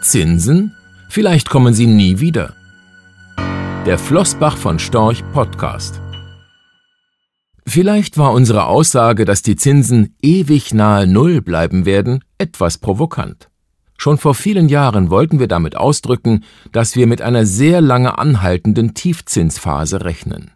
Zinsen? 0.00 0.74
Vielleicht 1.08 1.50
kommen 1.50 1.74
sie 1.74 1.86
nie 1.86 2.20
wieder. 2.20 2.54
Der 3.84 3.98
Flossbach 3.98 4.56
von 4.56 4.78
Storch 4.78 5.24
Podcast. 5.32 6.00
Vielleicht 7.66 8.16
war 8.16 8.32
unsere 8.32 8.66
Aussage, 8.66 9.24
dass 9.24 9.42
die 9.42 9.56
Zinsen 9.56 10.16
ewig 10.22 10.72
nahe 10.72 11.06
Null 11.06 11.42
bleiben 11.42 11.84
werden, 11.84 12.24
etwas 12.38 12.78
provokant. 12.78 13.50
Schon 13.96 14.16
vor 14.16 14.34
vielen 14.34 14.68
Jahren 14.68 15.10
wollten 15.10 15.40
wir 15.40 15.48
damit 15.48 15.76
ausdrücken, 15.76 16.44
dass 16.72 16.94
wir 16.94 17.06
mit 17.06 17.20
einer 17.20 17.44
sehr 17.44 17.80
lange 17.80 18.18
anhaltenden 18.18 18.94
Tiefzinsphase 18.94 20.04
rechnen. 20.04 20.52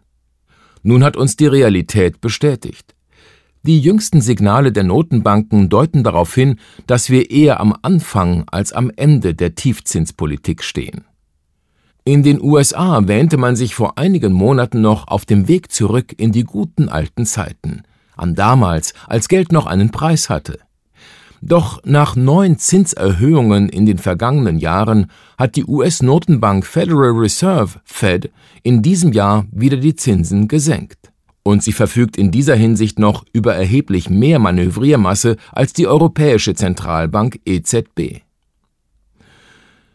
Nun 0.81 1.03
hat 1.03 1.17
uns 1.17 1.35
die 1.35 1.47
Realität 1.47 2.21
bestätigt. 2.21 2.92
Die 3.65 3.79
jüngsten 3.79 4.19
Signale 4.19 4.73
der 4.73 4.83
Notenbanken 4.83 5.69
deuten 5.69 6.03
darauf 6.03 6.35
hin, 6.35 6.59
dass 6.85 7.09
wir 7.09 7.31
eher 7.31 7.61
am 7.61 7.73
Anfang 7.81 8.43
als 8.51 8.73
am 8.73 8.91
Ende 8.93 9.35
der 9.35 9.55
Tiefzinspolitik 9.55 10.63
stehen. 10.63 11.05
In 12.03 12.23
den 12.23 12.41
USA 12.41 13.07
wähnte 13.07 13.37
man 13.37 13.55
sich 13.55 13.73
vor 13.73 13.97
einigen 13.97 14.33
Monaten 14.33 14.81
noch 14.81 15.07
auf 15.07 15.23
dem 15.25 15.47
Weg 15.47 15.71
zurück 15.71 16.13
in 16.17 16.33
die 16.33 16.43
guten 16.43 16.89
alten 16.89 17.25
Zeiten, 17.25 17.83
an 18.17 18.35
damals, 18.35 18.93
als 19.07 19.29
Geld 19.29 19.53
noch 19.53 19.65
einen 19.65 19.91
Preis 19.91 20.29
hatte. 20.29 20.59
Doch 21.41 21.79
nach 21.85 22.17
neun 22.17 22.57
Zinserhöhungen 22.57 23.69
in 23.69 23.85
den 23.85 23.97
vergangenen 23.97 24.57
Jahren 24.57 25.07
hat 25.37 25.55
die 25.55 25.63
US-Notenbank 25.63 26.65
Federal 26.65 27.11
Reserve 27.11 27.79
Fed 27.85 28.29
in 28.61 28.81
diesem 28.81 29.13
Jahr 29.13 29.45
wieder 29.51 29.77
die 29.77 29.95
Zinsen 29.95 30.49
gesenkt. 30.49 31.12
Und 31.43 31.61
sie 31.61 31.73
verfügt 31.73 32.17
in 32.17 32.31
dieser 32.31 32.55
Hinsicht 32.55 32.99
noch 32.99 33.25
über 33.33 33.53
erheblich 33.53 34.09
mehr 34.09 34.39
Manövriermasse 34.39 35.35
als 35.51 35.73
die 35.73 35.87
Europäische 35.87 36.55
Zentralbank 36.55 37.41
EZB. 37.45 38.21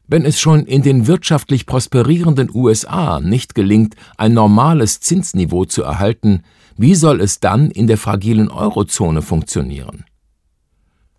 Wenn 0.06 0.24
es 0.24 0.40
schon 0.40 0.64
in 0.64 0.82
den 0.82 1.06
wirtschaftlich 1.06 1.66
prosperierenden 1.66 2.50
USA 2.54 3.20
nicht 3.20 3.54
gelingt, 3.54 3.94
ein 4.16 4.32
normales 4.32 5.00
Zinsniveau 5.00 5.66
zu 5.66 5.82
erhalten, 5.82 6.42
wie 6.76 6.94
soll 6.94 7.20
es 7.20 7.40
dann 7.40 7.70
in 7.70 7.86
der 7.86 7.98
fragilen 7.98 8.50
Eurozone 8.50 9.20
funktionieren? 9.20 10.04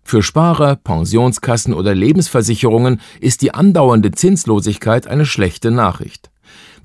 Für 0.02 0.22
Sparer, 0.24 0.74
Pensionskassen 0.74 1.72
oder 1.72 1.94
Lebensversicherungen 1.94 3.00
ist 3.20 3.42
die 3.42 3.54
andauernde 3.54 4.10
Zinslosigkeit 4.10 5.06
eine 5.06 5.24
schlechte 5.24 5.70
Nachricht. 5.70 6.29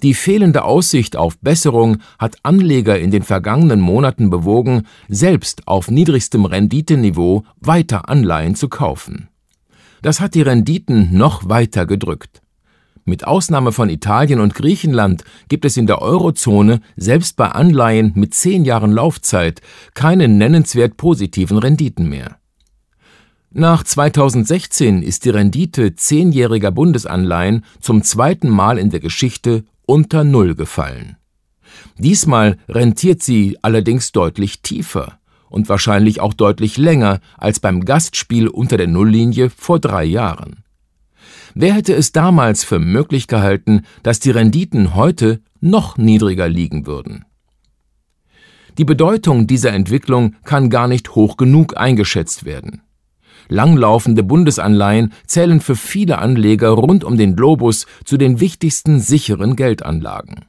Die 0.03 0.13
fehlende 0.13 0.63
Aussicht 0.63 1.15
auf 1.15 1.37
Besserung 1.39 1.97
hat 2.19 2.37
Anleger 2.43 2.99
in 2.99 3.11
den 3.11 3.23
vergangenen 3.23 3.79
Monaten 3.79 4.29
bewogen, 4.29 4.83
selbst 5.07 5.67
auf 5.67 5.89
niedrigstem 5.89 6.45
Renditeniveau 6.45 7.43
weiter 7.59 8.09
Anleihen 8.09 8.55
zu 8.55 8.69
kaufen. 8.69 9.29
Das 10.01 10.19
hat 10.19 10.35
die 10.35 10.41
Renditen 10.41 11.17
noch 11.17 11.49
weiter 11.49 11.85
gedrückt. 11.85 12.41
Mit 13.05 13.27
Ausnahme 13.27 13.71
von 13.71 13.89
Italien 13.89 14.39
und 14.39 14.55
Griechenland 14.55 15.23
gibt 15.47 15.63
es 15.63 15.77
in 15.77 15.85
der 15.85 16.01
Eurozone 16.01 16.81
selbst 16.95 17.37
bei 17.37 17.49
Anleihen 17.49 18.11
mit 18.15 18.33
zehn 18.33 18.65
Jahren 18.65 18.91
Laufzeit 18.91 19.61
keine 19.93 20.27
nennenswert 20.27 20.97
positiven 20.97 21.59
Renditen 21.59 22.09
mehr. 22.09 22.37
Nach 23.51 23.83
2016 23.83 25.01
ist 25.01 25.23
die 25.23 25.29
Rendite 25.29 25.95
zehnjähriger 25.95 26.71
Bundesanleihen 26.71 27.63
zum 27.79 28.01
zweiten 28.03 28.49
Mal 28.49 28.77
in 28.77 28.89
der 28.89 28.99
Geschichte 28.99 29.63
unter 29.85 30.23
Null 30.23 30.55
gefallen. 30.55 31.17
Diesmal 31.97 32.57
rentiert 32.67 33.23
sie 33.23 33.57
allerdings 33.61 34.11
deutlich 34.11 34.61
tiefer 34.61 35.19
und 35.49 35.69
wahrscheinlich 35.69 36.19
auch 36.19 36.33
deutlich 36.33 36.77
länger 36.77 37.19
als 37.37 37.59
beim 37.59 37.85
Gastspiel 37.85 38.47
unter 38.47 38.77
der 38.77 38.87
Nulllinie 38.87 39.49
vor 39.49 39.79
drei 39.79 40.03
Jahren. 40.03 40.63
Wer 41.53 41.73
hätte 41.73 41.93
es 41.93 42.11
damals 42.11 42.63
für 42.63 42.79
möglich 42.79 43.27
gehalten, 43.27 43.83
dass 44.03 44.19
die 44.19 44.31
Renditen 44.31 44.95
heute 44.95 45.41
noch 45.61 45.97
niedriger 45.97 46.49
liegen 46.49 46.85
würden? 46.85 47.25
Die 48.77 48.83
Bedeutung 48.83 49.47
dieser 49.47 49.71
Entwicklung 49.71 50.35
kann 50.43 50.69
gar 50.69 50.89
nicht 50.89 51.15
hoch 51.15 51.37
genug 51.37 51.77
eingeschätzt 51.77 52.43
werden. 52.43 52.81
Langlaufende 53.47 54.23
Bundesanleihen 54.23 55.13
zählen 55.27 55.61
für 55.61 55.75
viele 55.75 56.17
Anleger 56.19 56.69
rund 56.69 57.03
um 57.03 57.17
den 57.17 57.35
Globus 57.35 57.85
zu 58.03 58.17
den 58.17 58.39
wichtigsten 58.39 58.99
sicheren 58.99 59.55
Geldanlagen. 59.55 60.45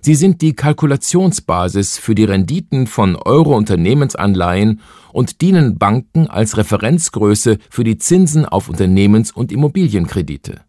Sie 0.00 0.14
sind 0.14 0.42
die 0.42 0.54
Kalkulationsbasis 0.54 1.98
für 1.98 2.14
die 2.14 2.24
Renditen 2.24 2.86
von 2.86 3.16
Euro-Unternehmensanleihen 3.16 4.80
und 5.12 5.40
dienen 5.40 5.78
Banken 5.78 6.28
als 6.28 6.56
Referenzgröße 6.56 7.58
für 7.68 7.84
die 7.84 7.98
Zinsen 7.98 8.44
auf 8.44 8.68
Unternehmens- 8.68 9.32
und 9.32 9.50
Immobilienkredite. 9.50 10.60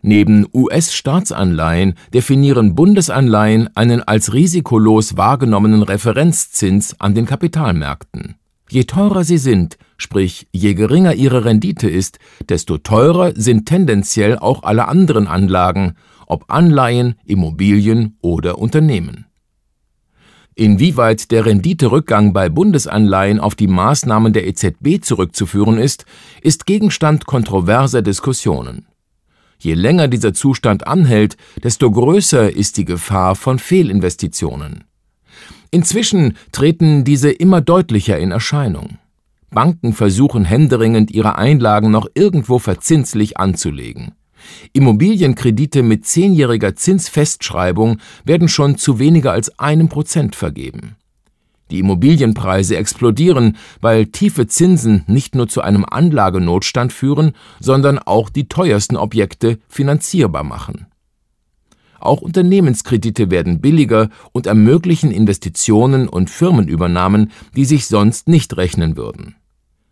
Neben 0.00 0.46
US-Staatsanleihen 0.54 1.94
definieren 2.14 2.76
Bundesanleihen 2.76 3.74
einen 3.76 4.00
als 4.00 4.32
risikolos 4.32 5.16
wahrgenommenen 5.16 5.82
Referenzzins 5.82 7.00
an 7.00 7.16
den 7.16 7.26
Kapitalmärkten. 7.26 8.36
Je 8.70 8.84
teurer 8.84 9.24
sie 9.24 9.38
sind, 9.38 9.78
sprich 9.96 10.46
je 10.52 10.74
geringer 10.74 11.14
ihre 11.14 11.44
Rendite 11.44 11.88
ist, 11.88 12.18
desto 12.48 12.78
teurer 12.78 13.32
sind 13.34 13.66
tendenziell 13.66 14.38
auch 14.38 14.62
alle 14.62 14.88
anderen 14.88 15.26
Anlagen, 15.26 15.94
ob 16.26 16.44
Anleihen, 16.48 17.14
Immobilien 17.24 18.16
oder 18.20 18.58
Unternehmen. 18.58 19.26
Inwieweit 20.54 21.30
der 21.30 21.46
Renditerückgang 21.46 22.32
bei 22.32 22.48
Bundesanleihen 22.48 23.38
auf 23.38 23.54
die 23.54 23.68
Maßnahmen 23.68 24.32
der 24.32 24.46
EZB 24.46 25.02
zurückzuführen 25.02 25.78
ist, 25.78 26.04
ist 26.42 26.66
Gegenstand 26.66 27.26
kontroverser 27.26 28.02
Diskussionen. 28.02 28.86
Je 29.60 29.74
länger 29.74 30.08
dieser 30.08 30.34
Zustand 30.34 30.86
anhält, 30.86 31.36
desto 31.62 31.90
größer 31.90 32.52
ist 32.54 32.76
die 32.76 32.84
Gefahr 32.84 33.36
von 33.36 33.58
Fehlinvestitionen. 33.58 34.84
Inzwischen 35.70 36.36
treten 36.52 37.04
diese 37.04 37.30
immer 37.30 37.60
deutlicher 37.60 38.18
in 38.18 38.30
Erscheinung. 38.30 38.98
Banken 39.50 39.92
versuchen 39.92 40.44
händeringend, 40.44 41.10
ihre 41.10 41.36
Einlagen 41.36 41.90
noch 41.90 42.06
irgendwo 42.14 42.58
verzinslich 42.58 43.38
anzulegen. 43.38 44.12
Immobilienkredite 44.72 45.82
mit 45.82 46.06
zehnjähriger 46.06 46.76
Zinsfestschreibung 46.76 47.98
werden 48.24 48.48
schon 48.48 48.78
zu 48.78 48.98
weniger 48.98 49.32
als 49.32 49.58
einem 49.58 49.88
Prozent 49.88 50.36
vergeben. 50.36 50.96
Die 51.70 51.80
Immobilienpreise 51.80 52.76
explodieren, 52.76 53.56
weil 53.80 54.06
tiefe 54.06 54.46
Zinsen 54.46 55.04
nicht 55.06 55.34
nur 55.34 55.48
zu 55.48 55.60
einem 55.60 55.84
Anlagenotstand 55.84 56.92
führen, 56.92 57.32
sondern 57.60 57.98
auch 57.98 58.30
die 58.30 58.48
teuersten 58.48 58.96
Objekte 58.96 59.58
finanzierbar 59.68 60.44
machen. 60.44 60.87
Auch 62.00 62.20
Unternehmenskredite 62.20 63.30
werden 63.30 63.60
billiger 63.60 64.08
und 64.32 64.46
ermöglichen 64.46 65.10
Investitionen 65.10 66.08
und 66.08 66.30
Firmenübernahmen, 66.30 67.30
die 67.56 67.64
sich 67.64 67.86
sonst 67.86 68.28
nicht 68.28 68.56
rechnen 68.56 68.96
würden. 68.96 69.36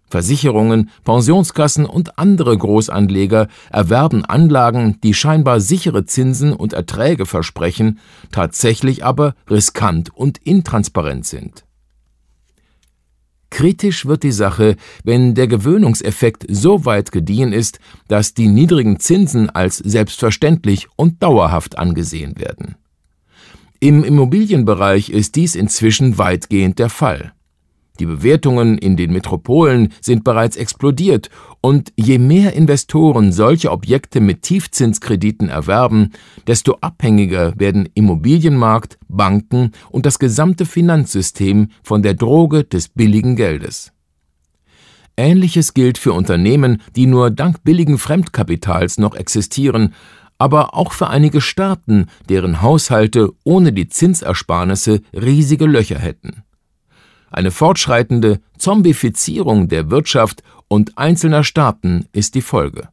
Versicherungen, 0.08 0.90
Pensionskassen 1.04 1.84
und 1.84 2.18
andere 2.18 2.56
Großanleger 2.56 3.48
erwerben 3.70 4.24
Anlagen, 4.24 4.98
die 5.02 5.14
scheinbar 5.14 5.60
sichere 5.60 6.04
Zinsen 6.04 6.52
und 6.52 6.72
Erträge 6.72 7.26
versprechen, 7.26 7.98
tatsächlich 8.30 9.04
aber 9.04 9.34
riskant 9.50 10.14
und 10.14 10.38
intransparent 10.38 11.26
sind. 11.26 11.65
Kritisch 13.56 14.04
wird 14.04 14.22
die 14.22 14.32
Sache, 14.32 14.76
wenn 15.02 15.34
der 15.34 15.46
Gewöhnungseffekt 15.46 16.44
so 16.46 16.84
weit 16.84 17.10
gediehen 17.10 17.54
ist, 17.54 17.78
dass 18.06 18.34
die 18.34 18.48
niedrigen 18.48 19.00
Zinsen 19.00 19.48
als 19.48 19.78
selbstverständlich 19.78 20.88
und 20.94 21.22
dauerhaft 21.22 21.78
angesehen 21.78 22.38
werden. 22.38 22.74
Im 23.80 24.04
Immobilienbereich 24.04 25.08
ist 25.08 25.36
dies 25.36 25.54
inzwischen 25.54 26.18
weitgehend 26.18 26.78
der 26.78 26.90
Fall. 26.90 27.32
Die 27.98 28.06
Bewertungen 28.06 28.78
in 28.78 28.96
den 28.96 29.12
Metropolen 29.12 29.92
sind 30.00 30.24
bereits 30.24 30.56
explodiert, 30.56 31.30
und 31.60 31.92
je 31.96 32.18
mehr 32.18 32.52
Investoren 32.52 33.32
solche 33.32 33.72
Objekte 33.72 34.20
mit 34.20 34.42
Tiefzinskrediten 34.42 35.48
erwerben, 35.48 36.12
desto 36.46 36.76
abhängiger 36.80 37.58
werden 37.58 37.88
Immobilienmarkt, 37.94 38.98
Banken 39.08 39.72
und 39.90 40.06
das 40.06 40.18
gesamte 40.18 40.64
Finanzsystem 40.64 41.68
von 41.82 42.02
der 42.02 42.14
Droge 42.14 42.64
des 42.64 42.88
billigen 42.88 43.34
Geldes. 43.34 43.92
Ähnliches 45.16 45.74
gilt 45.74 45.98
für 45.98 46.12
Unternehmen, 46.12 46.82
die 46.94 47.06
nur 47.06 47.30
dank 47.30 47.64
billigen 47.64 47.98
Fremdkapitals 47.98 48.98
noch 48.98 49.14
existieren, 49.14 49.94
aber 50.38 50.74
auch 50.74 50.92
für 50.92 51.08
einige 51.08 51.40
Staaten, 51.40 52.06
deren 52.28 52.60
Haushalte 52.60 53.32
ohne 53.42 53.72
die 53.72 53.88
Zinsersparnisse 53.88 55.00
riesige 55.14 55.66
Löcher 55.66 55.98
hätten. 55.98 56.42
Eine 57.30 57.50
fortschreitende 57.50 58.40
Zombifizierung 58.58 59.68
der 59.68 59.90
Wirtschaft 59.90 60.42
und 60.68 60.96
einzelner 60.98 61.44
Staaten 61.44 62.06
ist 62.12 62.34
die 62.34 62.42
Folge. 62.42 62.88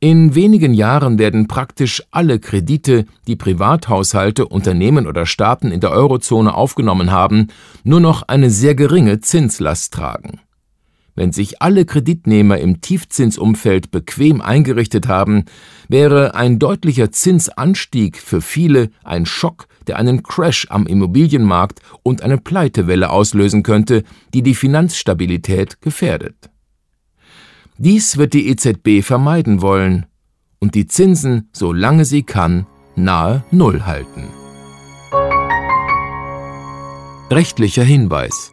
In 0.00 0.34
wenigen 0.34 0.74
Jahren 0.74 1.20
werden 1.20 1.46
praktisch 1.46 2.02
alle 2.10 2.40
Kredite, 2.40 3.06
die 3.28 3.36
Privathaushalte, 3.36 4.48
Unternehmen 4.48 5.06
oder 5.06 5.26
Staaten 5.26 5.70
in 5.70 5.78
der 5.78 5.92
Eurozone 5.92 6.54
aufgenommen 6.54 7.12
haben, 7.12 7.48
nur 7.84 8.00
noch 8.00 8.24
eine 8.24 8.50
sehr 8.50 8.74
geringe 8.74 9.20
Zinslast 9.20 9.94
tragen. 9.94 10.40
Wenn 11.14 11.32
sich 11.32 11.60
alle 11.60 11.84
Kreditnehmer 11.84 12.58
im 12.58 12.80
Tiefzinsumfeld 12.80 13.90
bequem 13.90 14.40
eingerichtet 14.40 15.08
haben, 15.08 15.44
wäre 15.88 16.34
ein 16.34 16.58
deutlicher 16.58 17.12
Zinsanstieg 17.12 18.18
für 18.18 18.40
viele 18.40 18.90
ein 19.04 19.26
Schock, 19.26 19.66
der 19.86 19.98
einen 19.98 20.22
Crash 20.22 20.66
am 20.70 20.86
Immobilienmarkt 20.86 21.80
und 22.02 22.22
eine 22.22 22.38
Pleitewelle 22.38 23.10
auslösen 23.10 23.62
könnte, 23.62 24.04
die 24.32 24.42
die 24.42 24.54
Finanzstabilität 24.54 25.80
gefährdet. 25.80 26.50
Dies 27.78 28.16
wird 28.16 28.32
die 28.32 28.48
EZB 28.48 29.02
vermeiden 29.04 29.60
wollen 29.60 30.06
und 30.60 30.74
die 30.74 30.86
Zinsen, 30.86 31.48
solange 31.52 32.04
sie 32.04 32.22
kann, 32.22 32.66
nahe 32.94 33.44
Null 33.50 33.82
halten. 33.84 34.28
Rechtlicher 37.30 37.82
Hinweis 37.82 38.52